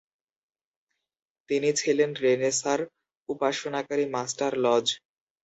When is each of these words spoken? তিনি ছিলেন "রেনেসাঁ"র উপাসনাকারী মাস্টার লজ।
তিনি 1.49 1.69
ছিলেন 1.79 2.09
"রেনেসাঁ"র 2.21 2.81
উপাসনাকারী 3.29 4.05
মাস্টার 4.15 4.51
লজ। 4.65 4.85